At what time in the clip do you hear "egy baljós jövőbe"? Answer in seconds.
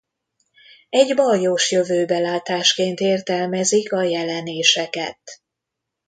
0.89-2.19